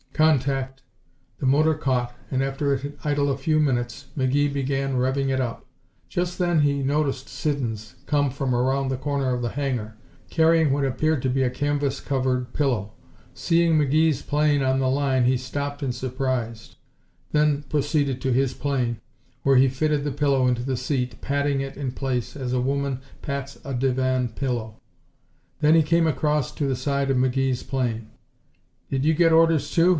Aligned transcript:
"Contact." 0.13 0.81
The 1.39 1.45
motor 1.47 1.73
caught, 1.73 2.13
and 2.29 2.43
after 2.43 2.73
it 2.73 2.81
had 2.81 2.97
idled 3.03 3.29
a 3.29 3.37
few 3.37 3.59
minutes 3.59 4.07
McGee 4.17 4.51
began 4.51 4.95
revving 4.95 5.29
it 5.29 5.39
up. 5.39 5.65
Just 6.09 6.37
then 6.37 6.61
he 6.61 6.83
noticed 6.83 7.27
Siddons 7.29 7.95
come 8.07 8.29
from 8.29 8.53
around 8.53 8.89
the 8.89 8.97
corner 8.97 9.33
of 9.33 9.41
the 9.41 9.49
hangar, 9.49 9.97
carrying 10.29 10.71
what 10.73 10.85
appeared 10.85 11.21
to 11.23 11.29
be 11.29 11.41
a 11.43 11.49
canvas 11.49 11.99
covered 11.99 12.53
pillow. 12.53 12.93
Seeing 13.35 13.77
McGee's 13.79 14.21
plane 14.23 14.61
on 14.63 14.79
the 14.79 14.89
line 14.89 15.25
he 15.25 15.37
stopped 15.37 15.81
in 15.81 15.91
surprise, 15.91 16.75
then 17.31 17.63
proceeded 17.63 18.21
to 18.21 18.33
his 18.33 18.53
plane, 18.53 18.99
where 19.43 19.55
he 19.55 19.67
fitted 19.69 20.03
the 20.03 20.11
pillow 20.11 20.47
into 20.47 20.63
the 20.63 20.77
seat, 20.77 21.19
patting 21.21 21.61
it 21.61 21.77
in 21.77 21.91
place 21.91 22.35
as 22.35 22.53
a 22.53 22.61
woman 22.61 23.01
pats 23.23 23.57
a 23.63 23.73
divan 23.73 24.29
pillow. 24.29 24.81
Then 25.61 25.73
he 25.73 25.83
came 25.83 26.05
across 26.07 26.51
to 26.55 26.67
the 26.67 26.75
side 26.75 27.09
of 27.09 27.17
McGee's 27.17 27.63
plane. 27.63 28.07
"Did 28.91 29.03
you 29.05 29.13
get 29.15 29.31
orders, 29.31 29.71
too?" 29.71 29.89